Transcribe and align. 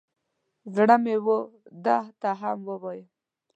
زړه 0.75 0.95
مې 1.03 1.15
و 1.23 1.27
ده 1.83 1.97
ته 2.19 2.29
هم 2.39 2.57
ووایم. 2.69 3.07